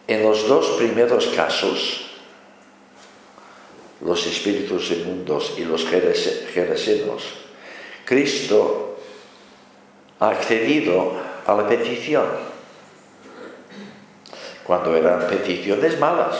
[0.06, 2.10] En los dos primeros casos,
[4.00, 7.24] los espíritus inmundos y los jeresenos,
[8.04, 8.87] Cristo
[10.20, 11.12] accedido
[11.46, 12.26] a la petición,
[14.64, 16.36] cuando eran peticiones malas.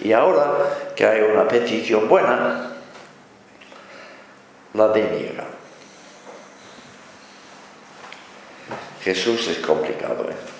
[0.00, 2.72] Y ahora que hay una petición buena,
[4.74, 5.44] la deniega.
[9.02, 10.28] Jesús es complicado.
[10.28, 10.51] ¿eh?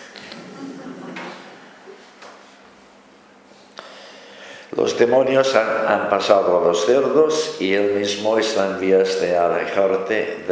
[4.76, 10.46] Los demonios han, pasado a los cerdos y él mismo está en vías de, alejarse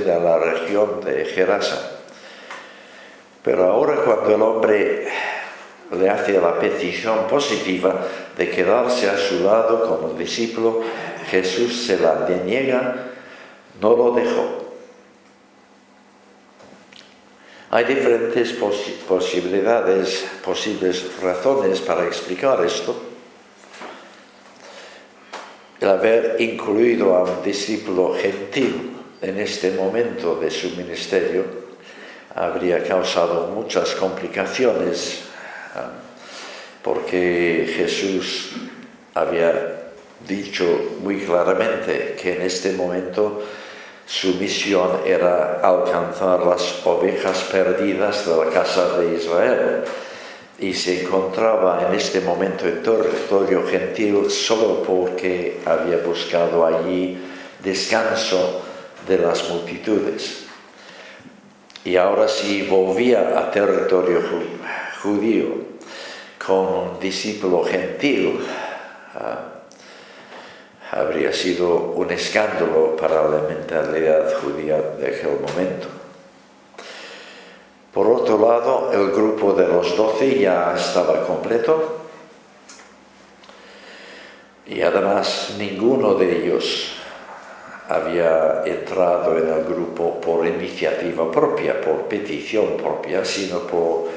[0.00, 1.92] de la región de Gerasa.
[3.42, 5.08] Pero ahora cuando el hombre
[5.98, 7.94] le hace la petición positiva
[8.36, 10.82] de quedarse a su lado como discípulo,
[11.30, 13.06] Jesús se la deniega,
[13.80, 14.69] no lo dejó.
[17.72, 18.52] Hay diferentes
[19.06, 23.00] posibilidades, posibles razones para explicar esto.
[25.80, 31.44] El haber incluido a un discípulo gentil en este momento de su ministerio
[32.34, 35.20] habría causado muchas complicaciones
[35.76, 35.90] ah,
[36.82, 38.50] porque Jesús
[39.14, 39.92] había
[40.26, 43.42] dicho muy claramente que en este momento
[44.10, 49.84] su misión era alcanzar las ovejas perdidas de la casa de Israel.
[50.58, 57.16] y se encontraba en este momento en territorio gentil solo porque había buscado allí
[57.62, 58.60] descanso
[59.08, 60.44] de las multitudes.
[61.82, 64.20] Y ahora si volvía a territorio
[65.02, 65.46] judío
[66.44, 68.40] con un discípulo gentil,
[69.14, 69.49] ah,
[70.90, 75.86] habría sido un escándalo para la mentalidad judía de aquel momento.
[77.92, 81.98] Por otro lado, el grupo de los doce ya estaba completo
[84.66, 86.92] y además ninguno de ellos
[87.88, 94.08] había entrado en el grupo por iniciativa propia, por petición propia, sino por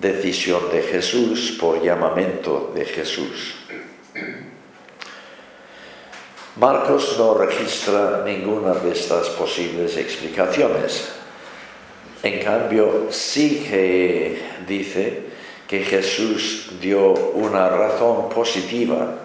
[0.00, 3.56] decisión de Jesús, por llamamiento de Jesús.
[6.56, 11.08] Marcos no registra ninguna de estas posibles explicaciones.
[12.22, 15.24] En cambio, sí que dice
[15.66, 19.16] que Jesús dio una razón positiva,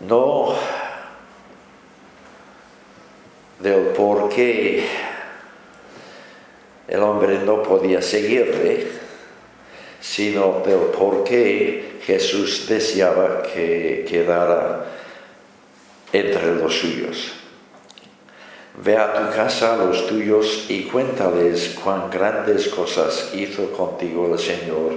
[0.00, 0.54] no
[3.60, 4.88] del por qué
[6.88, 8.88] el hombre no podía seguirle,
[10.00, 14.95] sino del por qué Jesús deseaba que quedara
[16.12, 17.32] entre los suyos.
[18.82, 24.92] Ve a tu casa los tuyos y cuéntales cuán grandes cosas hizo contigo el Señor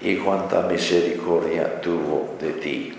[0.00, 2.92] y cuánta misericordia tuvo de ti.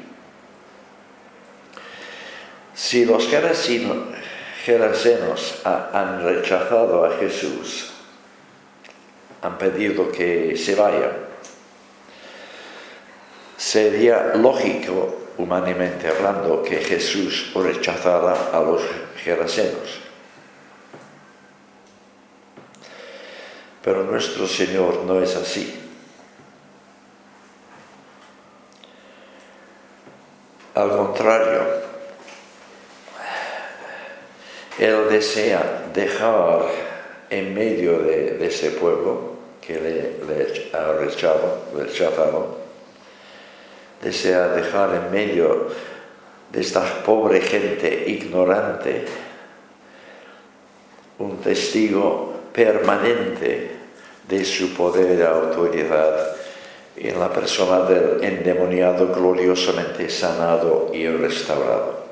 [2.73, 4.01] Si los gerasenos
[5.65, 7.91] han rechazado a Jesús,
[9.41, 11.11] han pedido que se vaya,
[13.57, 18.81] sería lógico humanamente hablando, que Jesús rechazara a los
[19.23, 20.01] gerasenos.
[23.83, 25.83] Pero nuestro Señor no es así.
[30.75, 31.61] Al contrario,
[34.77, 36.65] Él desea dejar
[37.29, 40.91] en medio de, ese pueblo que le, ha
[41.73, 42.66] rechazado
[44.01, 45.67] desea dejar en medio
[46.51, 49.05] de esta pobre gente ignorante
[51.19, 53.71] un testigo permanente
[54.27, 56.35] de su poder y autoridad
[56.95, 62.07] en la persona del endemoniado gloriosamente sanado y restaurado.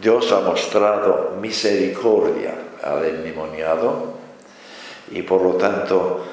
[0.00, 4.14] Dios ha mostrado misericordia al endemoniado
[5.10, 6.24] y por lo tanto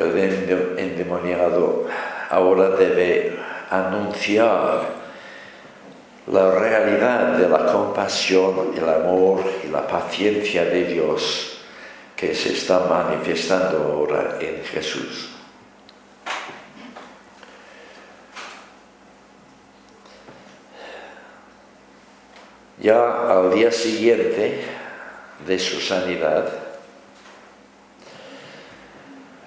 [0.00, 1.86] el endemoniado
[2.30, 3.38] ahora debe
[3.70, 5.00] anunciar
[6.26, 11.58] la realidad de la compasión, el amor y la paciencia de Dios
[12.14, 15.30] que se está manifestando ahora en Jesús.
[22.78, 24.62] Ya al día siguiente
[25.46, 26.69] de su sanidad,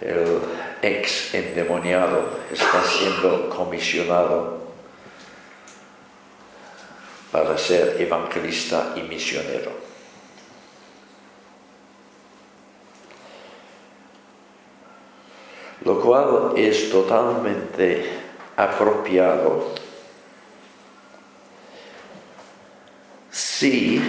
[0.04, 0.42] el
[0.82, 4.64] ex endemoniado está siendo comisionado
[7.32, 9.72] para ser evangelista y misionero.
[15.86, 18.10] Lo cual es totalmente
[18.56, 19.74] apropiado
[23.32, 24.02] si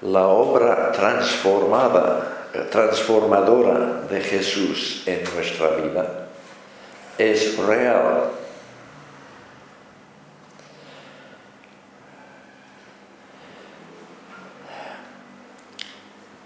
[0.00, 6.28] la obra transformada transformadora de Jesús en nuestra vida
[7.18, 8.30] es real.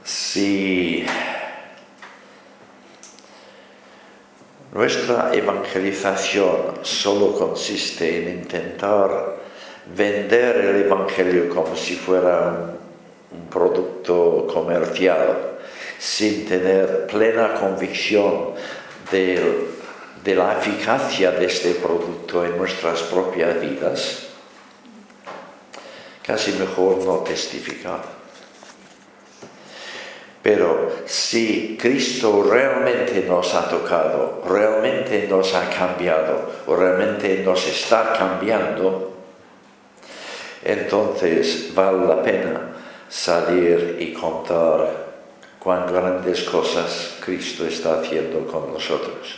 [0.04, 1.04] Si
[4.72, 9.36] nuestra evangelización solo consiste en intentar
[9.94, 12.74] vender el Evangelio como si fuera
[13.30, 15.55] un, producto comercial,
[15.98, 18.54] sin tener plena convicción
[19.10, 19.74] de,
[20.24, 24.26] la eficacia de este producto en nuestras propias vidas,
[26.22, 28.02] casi mejor no testificar.
[30.42, 38.12] Pero si Cristo realmente nos ha tocado, realmente nos ha cambiado o realmente nos está
[38.12, 39.12] cambiando,
[40.64, 42.60] entonces vale la pena
[43.08, 45.05] salir y contar
[45.66, 49.34] cuán grandes cosas Cristo está haciendo con nosotros.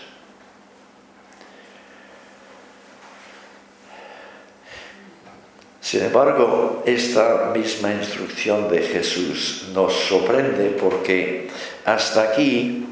[5.81, 11.49] Sin embargo, esta misma instrucción de Jesús nos sorprende porque
[11.87, 12.85] hasta aquí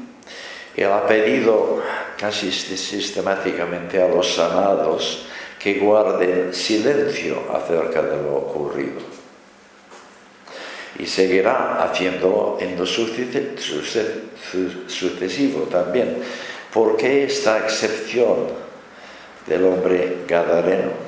[0.75, 1.83] Él ha pedido
[2.17, 5.27] casi sistemáticamente a los sanados
[5.59, 9.16] que guarden silencio acerca de lo ocurrido.
[10.99, 12.85] Y seguirá haciéndolo en lo
[14.87, 16.17] sucesivo también.
[16.73, 18.47] ¿Por qué esta excepción
[19.45, 21.07] del hombre gadareno?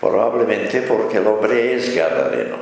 [0.00, 2.56] Probablemente porque el hombre es gadareno,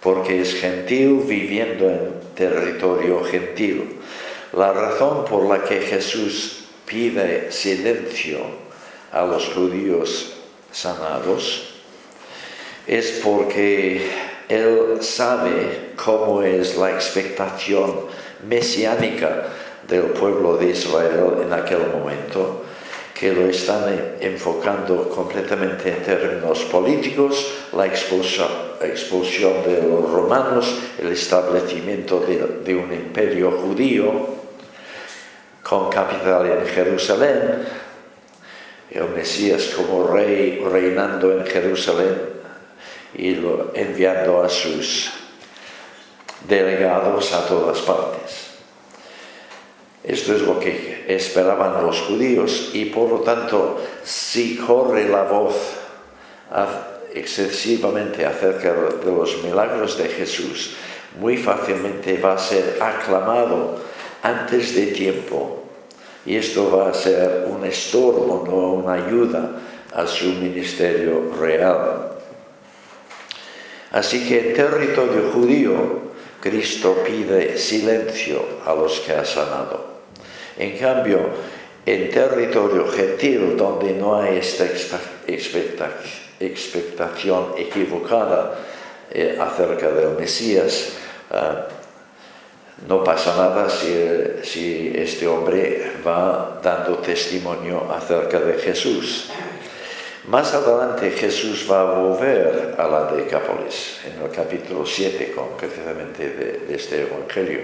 [0.00, 4.00] porque es gentil viviendo en territorio gentil.
[4.52, 8.38] La razón por la que Jesús pide silencio
[9.12, 10.34] a los judíos
[10.72, 11.73] sanados
[12.86, 14.10] es porque
[14.48, 18.06] Él sabe cómo es la expectación
[18.46, 19.44] mesiánica
[19.88, 22.62] del pueblo de Israel en aquel momento,
[23.14, 28.48] que lo están enfocando completamente en términos políticos, la expulsión,
[29.64, 34.34] de los romanos, el establecimiento de un imperio judío
[35.62, 37.64] con capital en Jerusalén,
[38.90, 42.33] el Mesías como rey reinando en Jerusalén
[43.16, 43.40] y
[43.74, 45.10] enviando a sus
[46.48, 48.50] delegados a todas partes.
[50.02, 55.54] Esto es lo que esperaban los judíos y por lo tanto si corre la voz
[57.14, 60.76] excesivamente acerca de los milagros de Jesús,
[61.18, 63.76] muy fácilmente va a ser aclamado
[64.22, 65.62] antes de tiempo
[66.26, 69.50] y esto va a ser un estorbo, no una ayuda
[69.94, 72.13] a su ministerio real.
[73.94, 75.72] Así que en territorio judío,
[76.42, 80.02] Cristo pide silencio a los que ha sanado.
[80.58, 81.20] En cambio,
[81.86, 84.64] en territorio gentil, donde no hay esta
[86.40, 88.58] expectación equivocada
[89.12, 90.94] eh, acerca del Mesías,
[91.30, 91.68] ah,
[92.88, 99.30] no pasa nada si, este hombre va dando testimonio acerca de Jesús.
[100.28, 106.74] Más adelante Jesús va a volver a la Decápolis, en el capítulo 7 concretamente de,
[106.74, 107.60] este Evangelio.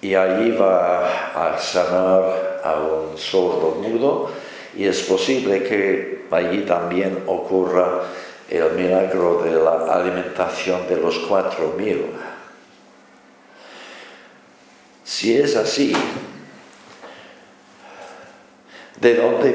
[0.00, 4.32] Y allí va a sanar a un sordo mudo
[4.76, 8.02] y es posible que allí también ocurra
[8.50, 12.06] el milagro de la alimentación de los cuatro mil
[15.04, 15.92] si es así,
[19.00, 19.52] ¿de dónde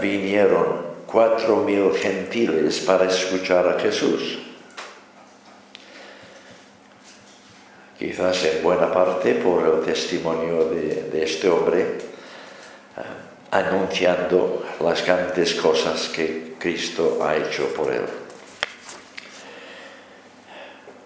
[0.00, 4.38] vinieron cuatro mil gentiles para escuchar a Jesús?
[7.98, 11.98] Quizás en buena parte por el testimonio de, este hombre, eh,
[13.50, 18.06] anunciando las grandes cosas que Cristo ha hecho por él.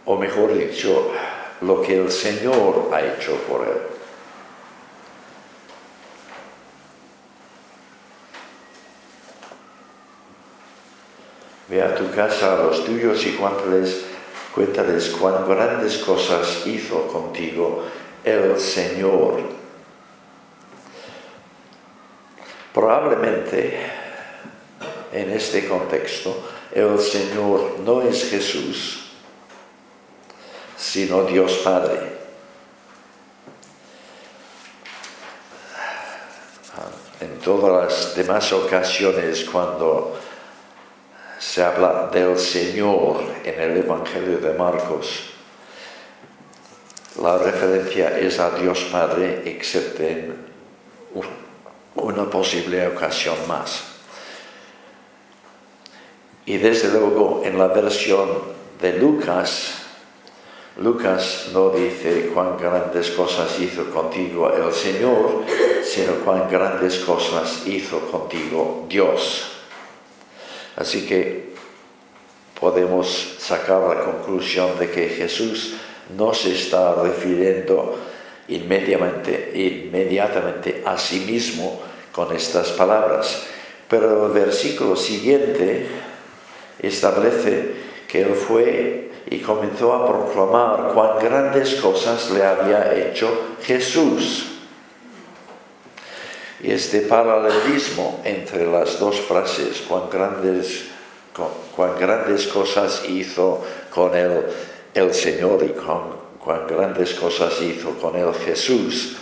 [0.05, 1.11] O mejor dicho,
[1.63, 3.94] lo que el Señor ha hecho por él.
[11.75, 14.05] Ve a tu casa a los tuyos y cuéntales,
[14.55, 17.83] cuéntales cuán grandes cosas hizo contigo
[18.22, 19.41] el Señor.
[22.72, 23.91] Probablemente
[25.12, 29.11] en este contexto el Señor no es Jesús,
[30.77, 31.99] sino Dios Padre.
[37.20, 40.16] En todas las demás ocasiones cuando
[41.45, 45.25] se habla del Señor en el Evangelio de Marcos,
[47.21, 50.35] la referencia es a Dios Padre, excepto en
[51.97, 53.85] una posible ocasión más.
[56.47, 58.31] Y desde luego en la versión
[58.81, 59.75] de Lucas,
[60.79, 65.45] Lucas no dice cuán grandes cosas hizo contigo el Señor,
[65.85, 69.54] sino cuán grandes cosas hizo contigo Dios.
[70.77, 71.55] Así que
[72.59, 75.75] podemos sacar la conclusión de que Jesús
[76.16, 77.99] no se está refiriendo
[78.49, 81.81] inmediatamente, a sí mismo
[82.12, 83.45] con estas palabras.
[83.89, 85.87] Pero el versículo siguiente
[86.81, 94.54] establece que Él fue y comenzó a proclamar cuán grandes cosas le había hecho Jesús.
[96.65, 100.87] Y este paralelismo entre las dos frases, cuán grandes,
[102.01, 104.45] grandes cosas hizo con él
[104.95, 109.19] el Señor y cuán grandes cosas hizo con él Jesús,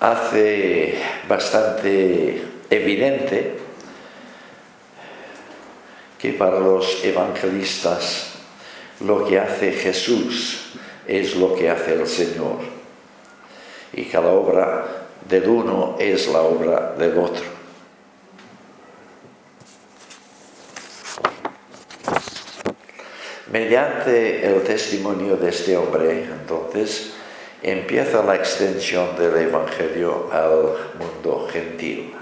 [0.00, 0.98] hace
[1.28, 3.58] bastante evidente
[6.18, 8.32] que para los evangelistas
[9.06, 10.72] lo que hace Jesús
[11.06, 12.58] es lo que hace el Señor.
[13.92, 17.44] Y cada obra del uno es la obra del otro.
[23.50, 27.12] Mediante el testimonio de este hombre, entonces,
[27.62, 32.14] empieza la extensión del Evangelio al mundo gentil.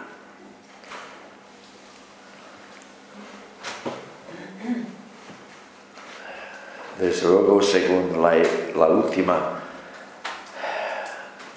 [7.01, 9.60] Desde luego, según la, última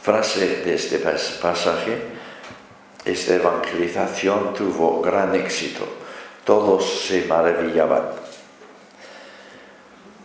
[0.03, 1.95] frase de este pasaje,
[3.05, 5.87] esta evangelización tuvo gran éxito.
[6.43, 8.11] Todos se maravillaban.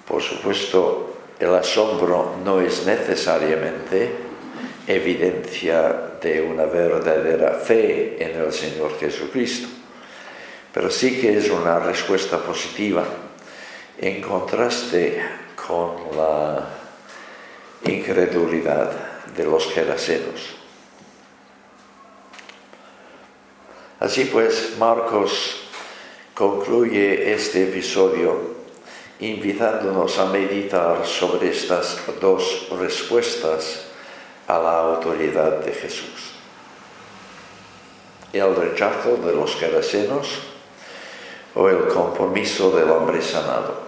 [0.05, 4.11] Por supuesto, el asombro no es necesariamente
[4.89, 9.69] evidencia de una verdadera fe en el Señor Jesucristo,
[10.75, 13.05] pero sí que es una respuesta positiva
[14.01, 15.23] en contraste
[15.55, 16.67] con la
[17.85, 20.59] incredulidad de los gerasenos.
[24.01, 25.63] Así pues, Marcos
[26.35, 28.57] concluye este episodio
[29.21, 33.87] invitándonos a meditar sobre estas dos respuestas
[34.47, 36.33] a la autoridad de Jesús.
[38.33, 40.29] El rechazo de los gerasenos
[41.57, 43.88] o el compromiso del hombre sanado.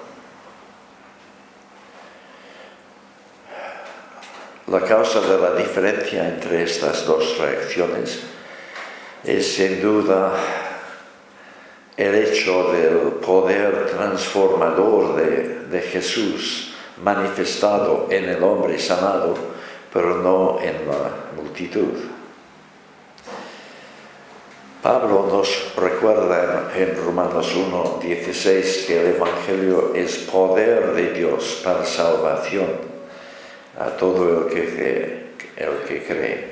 [4.70, 8.20] La causa de la diferencia entre estas dos reacciones
[9.24, 10.32] es sin duda
[11.96, 19.34] el hecho del poder transformador de, Jesús manifestado en el hombre sanado,
[19.92, 21.98] pero no en la multitud.
[24.80, 31.84] Pablo nos recuerda en, Romanos 1, 16 que el Evangelio es poder de Dios para
[31.84, 32.89] salvación
[33.80, 36.50] a todo el que, el que cree.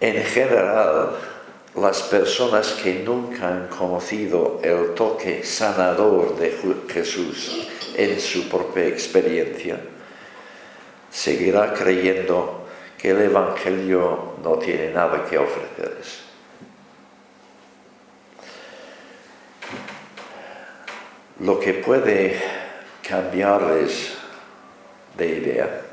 [0.00, 1.10] En general,
[1.76, 6.56] las personas que nunca han conocido el toque sanador de
[6.88, 9.78] Jesús en su propia experiencia,
[11.10, 12.66] seguirá creyendo
[12.96, 16.20] que el Evangelio no tiene nada que ofrecerles.
[21.40, 22.53] Lo que puede
[23.06, 24.14] cambiarles
[25.16, 25.84] de idea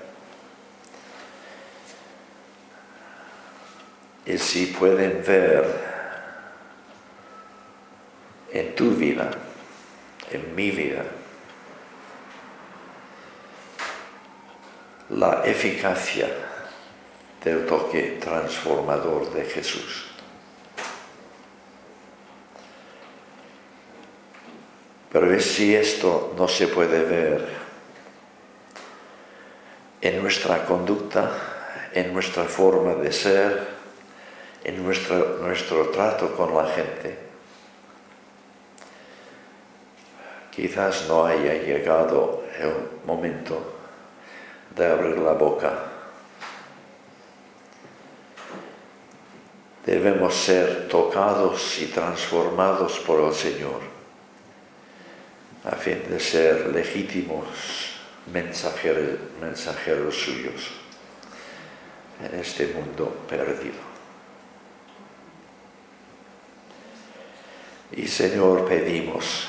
[4.26, 5.66] y si pueden ver
[8.51, 9.32] en tu vida,
[10.32, 11.03] en mi vida,
[15.09, 16.28] la eficacia
[17.43, 20.11] del toque transformador de Jesús.
[25.12, 27.45] Pero si esto no se puede ver
[29.99, 31.30] en nuestra conducta,
[31.93, 33.68] en nuestra forma de ser,
[34.64, 37.18] en nuestro, nuestro trato con la gente.
[40.49, 42.74] Quizás no haya llegado el
[43.05, 43.74] momento
[44.74, 45.74] de abrir la boca.
[49.86, 54.01] Debemos ser tocados y transformados por el Señor
[55.64, 57.45] a fin de ser legítimos
[58.32, 60.72] mensajeros, suyos
[62.24, 63.91] en este mundo perdido.
[67.91, 69.47] Y Señor, pedimos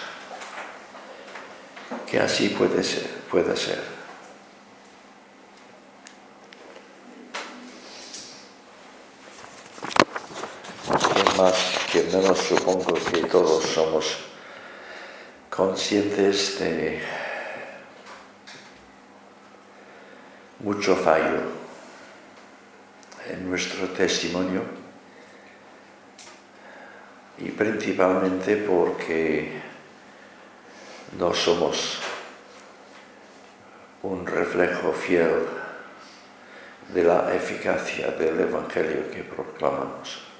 [2.10, 3.80] que así puede ser, pueda ser.
[11.38, 11.54] Más
[11.90, 14.31] que menos supongo que todos somos
[15.54, 16.98] conscientes de
[20.60, 21.42] mucho fallo
[23.28, 24.62] en nuestro testimonio
[27.36, 29.60] y principalmente porque
[31.18, 32.00] no somos
[34.04, 35.34] un reflejo fiel
[36.94, 40.31] de la eficacia del Evangelio que proclamamos.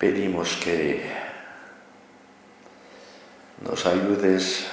[0.00, 1.12] Pedimos que
[3.60, 4.64] nos ayudes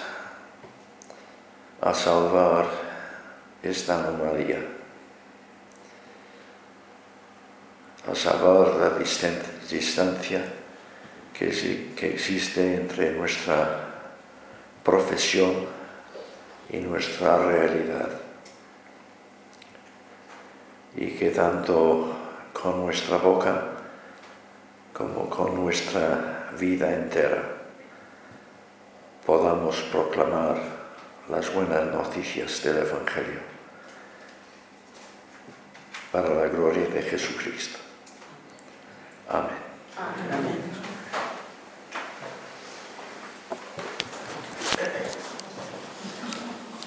[1.82, 2.66] a salvar
[3.62, 4.78] esta anomalía.
[8.10, 8.90] a salvar la
[9.70, 10.42] distancia
[11.34, 14.14] que, existe entre nuestra
[14.82, 15.68] profesión
[16.70, 18.10] y nuestra realidad
[20.96, 22.16] y que tanto
[22.54, 23.77] con nuestra boca
[24.98, 27.44] como con nuestra vida entera
[29.28, 30.58] podamos proclamar
[31.30, 33.42] las buenas noticias del Evangelio
[36.12, 37.78] para la gloria de Jesucristo.
[39.30, 40.87] Amén.